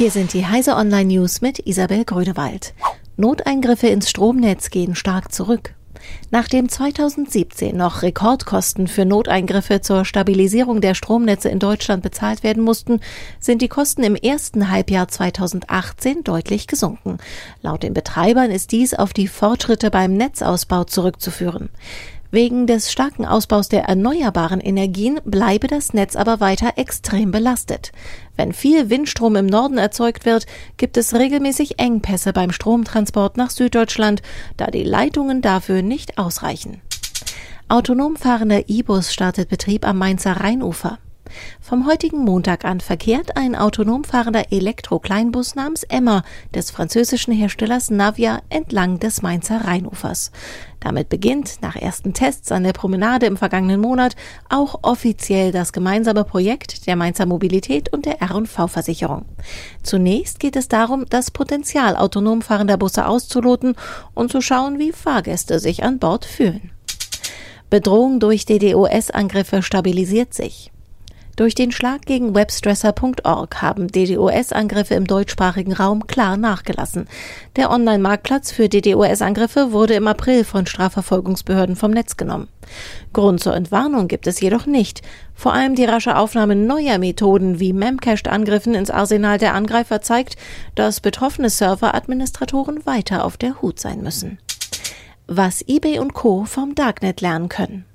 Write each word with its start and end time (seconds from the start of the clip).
Hier 0.00 0.10
sind 0.10 0.32
die 0.32 0.46
Heise 0.46 0.76
Online 0.76 1.12
News 1.12 1.42
mit 1.42 1.66
Isabel 1.66 2.06
Grödewald. 2.06 2.72
Noteingriffe 3.18 3.88
ins 3.88 4.08
Stromnetz 4.08 4.70
gehen 4.70 4.94
stark 4.94 5.30
zurück. 5.30 5.74
Nachdem 6.30 6.70
2017 6.70 7.76
noch 7.76 8.00
Rekordkosten 8.00 8.88
für 8.88 9.04
Noteingriffe 9.04 9.82
zur 9.82 10.06
Stabilisierung 10.06 10.80
der 10.80 10.94
Stromnetze 10.94 11.50
in 11.50 11.58
Deutschland 11.58 12.02
bezahlt 12.02 12.42
werden 12.42 12.62
mussten, 12.62 13.00
sind 13.40 13.60
die 13.60 13.68
Kosten 13.68 14.02
im 14.02 14.16
ersten 14.16 14.70
Halbjahr 14.70 15.08
2018 15.08 16.24
deutlich 16.24 16.66
gesunken. 16.66 17.18
Laut 17.60 17.82
den 17.82 17.92
Betreibern 17.92 18.50
ist 18.50 18.72
dies 18.72 18.94
auf 18.94 19.12
die 19.12 19.28
Fortschritte 19.28 19.90
beim 19.90 20.14
Netzausbau 20.14 20.84
zurückzuführen. 20.84 21.68
Wegen 22.32 22.68
des 22.68 22.92
starken 22.92 23.24
Ausbaus 23.26 23.68
der 23.68 23.84
erneuerbaren 23.84 24.60
Energien 24.60 25.20
bleibe 25.24 25.66
das 25.66 25.92
Netz 25.92 26.14
aber 26.14 26.38
weiter 26.38 26.74
extrem 26.76 27.32
belastet. 27.32 27.90
Wenn 28.36 28.52
viel 28.52 28.88
Windstrom 28.88 29.34
im 29.34 29.46
Norden 29.46 29.78
erzeugt 29.78 30.24
wird, 30.24 30.46
gibt 30.76 30.96
es 30.96 31.14
regelmäßig 31.14 31.80
Engpässe 31.80 32.32
beim 32.32 32.52
Stromtransport 32.52 33.36
nach 33.36 33.50
Süddeutschland, 33.50 34.22
da 34.56 34.66
die 34.66 34.84
Leitungen 34.84 35.42
dafür 35.42 35.82
nicht 35.82 36.18
ausreichen. 36.18 36.80
Autonom 37.68 38.14
fahrender 38.16 38.68
E-Bus 38.68 39.12
startet 39.12 39.48
Betrieb 39.48 39.84
am 39.86 39.98
Mainzer 39.98 40.32
Rheinufer. 40.32 40.98
Vom 41.60 41.86
heutigen 41.86 42.24
Montag 42.24 42.64
an 42.64 42.80
verkehrt 42.80 43.36
ein 43.36 43.54
autonom 43.54 44.04
fahrender 44.04 44.52
Elektro-Kleinbus 44.52 45.54
namens 45.54 45.84
Emma 45.84 46.22
des 46.54 46.70
französischen 46.70 47.32
Herstellers 47.32 47.90
Navia 47.90 48.40
entlang 48.48 48.98
des 48.98 49.22
Mainzer 49.22 49.64
Rheinufers. 49.64 50.30
Damit 50.80 51.10
beginnt 51.10 51.60
nach 51.60 51.76
ersten 51.76 52.14
Tests 52.14 52.50
an 52.50 52.64
der 52.64 52.72
Promenade 52.72 53.26
im 53.26 53.36
vergangenen 53.36 53.80
Monat 53.80 54.16
auch 54.48 54.80
offiziell 54.82 55.52
das 55.52 55.72
gemeinsame 55.72 56.24
Projekt 56.24 56.86
der 56.86 56.96
Mainzer 56.96 57.26
Mobilität 57.26 57.92
und 57.92 58.06
der 58.06 58.22
R&V-Versicherung. 58.22 59.26
Zunächst 59.82 60.40
geht 60.40 60.56
es 60.56 60.68
darum, 60.68 61.04
das 61.10 61.30
Potenzial 61.30 61.96
autonom 61.96 62.40
fahrender 62.40 62.78
Busse 62.78 63.06
auszuloten 63.06 63.76
und 64.14 64.32
zu 64.32 64.40
schauen, 64.40 64.78
wie 64.78 64.92
Fahrgäste 64.92 65.58
sich 65.58 65.84
an 65.84 65.98
Bord 65.98 66.24
fühlen. 66.24 66.70
Bedrohung 67.68 68.18
durch 68.18 68.46
DDoS-Angriffe 68.46 69.62
stabilisiert 69.62 70.34
sich. 70.34 70.72
Durch 71.40 71.54
den 71.54 71.72
Schlag 71.72 72.02
gegen 72.02 72.34
webstresser.org 72.34 73.62
haben 73.62 73.88
DDoS-Angriffe 73.88 74.92
im 74.92 75.06
deutschsprachigen 75.06 75.72
Raum 75.72 76.06
klar 76.06 76.36
nachgelassen. 76.36 77.08
Der 77.56 77.70
Online-Marktplatz 77.70 78.52
für 78.52 78.68
DDoS-Angriffe 78.68 79.72
wurde 79.72 79.94
im 79.94 80.06
April 80.06 80.44
von 80.44 80.66
Strafverfolgungsbehörden 80.66 81.76
vom 81.76 81.92
Netz 81.92 82.18
genommen. 82.18 82.48
Grund 83.14 83.40
zur 83.40 83.56
Entwarnung 83.56 84.06
gibt 84.06 84.26
es 84.26 84.42
jedoch 84.42 84.66
nicht. 84.66 85.00
Vor 85.34 85.54
allem 85.54 85.76
die 85.76 85.86
rasche 85.86 86.18
Aufnahme 86.18 86.54
neuer 86.56 86.98
Methoden 86.98 87.58
wie 87.58 87.72
Memcached-Angriffen 87.72 88.74
ins 88.74 88.90
Arsenal 88.90 89.38
der 89.38 89.54
Angreifer 89.54 90.02
zeigt, 90.02 90.36
dass 90.74 91.00
betroffene 91.00 91.48
Server-Administratoren 91.48 92.84
weiter 92.84 93.24
auf 93.24 93.38
der 93.38 93.62
Hut 93.62 93.80
sein 93.80 94.02
müssen. 94.02 94.36
Was 95.26 95.64
eBay 95.66 96.00
und 96.00 96.12
Co. 96.12 96.44
vom 96.44 96.74
Darknet 96.74 97.22
lernen 97.22 97.48
können. 97.48 97.86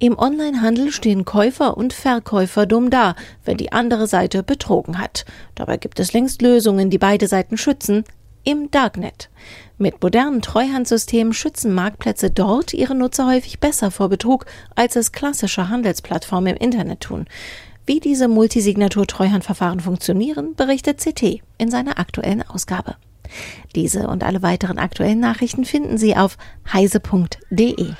Im 0.00 0.16
Onlinehandel 0.16 0.92
stehen 0.92 1.24
Käufer 1.24 1.76
und 1.76 1.92
Verkäufer 1.92 2.66
dumm 2.66 2.88
da, 2.88 3.16
wenn 3.44 3.56
die 3.56 3.72
andere 3.72 4.06
Seite 4.06 4.44
betrogen 4.44 4.98
hat. 4.98 5.24
Dabei 5.56 5.76
gibt 5.76 5.98
es 5.98 6.12
längst 6.12 6.40
Lösungen, 6.40 6.88
die 6.88 6.98
beide 6.98 7.26
Seiten 7.26 7.56
schützen. 7.56 8.04
Im 8.44 8.70
Darknet. 8.70 9.28
Mit 9.76 10.00
modernen 10.00 10.40
Treuhandsystemen 10.40 11.32
schützen 11.32 11.74
Marktplätze 11.74 12.30
dort 12.30 12.72
ihre 12.74 12.94
Nutzer 12.94 13.26
häufig 13.26 13.58
besser 13.58 13.90
vor 13.90 14.08
Betrug, 14.08 14.46
als 14.76 14.94
es 14.94 15.10
klassische 15.10 15.68
Handelsplattformen 15.68 16.54
im 16.54 16.62
Internet 16.62 17.00
tun. 17.00 17.26
Wie 17.84 17.98
diese 17.98 18.28
Multisignatur-Treuhandverfahren 18.28 19.80
funktionieren, 19.80 20.54
berichtet 20.54 20.98
CT 20.98 21.42
in 21.58 21.70
seiner 21.70 21.98
aktuellen 21.98 22.42
Ausgabe. 22.42 22.94
Diese 23.74 24.06
und 24.06 24.22
alle 24.22 24.42
weiteren 24.42 24.78
aktuellen 24.78 25.20
Nachrichten 25.20 25.64
finden 25.64 25.98
Sie 25.98 26.16
auf 26.16 26.38
heise.de. 26.72 27.94